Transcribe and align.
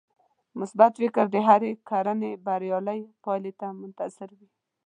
مثبت 0.59 0.93
فکر 1.01 1.25
د 1.31 1.35
هرې 1.47 1.71
کړنې 1.89 2.31
بريالۍ 2.45 3.01
پايلې 3.23 3.51
ته 3.59 3.67
منتظر 3.81 4.29
وي. 4.39 4.49